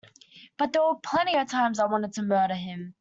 But 0.57 0.73
there 0.73 0.81
were 0.81 0.95
plenty 0.95 1.37
of 1.37 1.47
times 1.47 1.77
I 1.77 1.85
wanted 1.85 2.13
to 2.13 2.23
murder 2.23 2.55
him! 2.55 2.95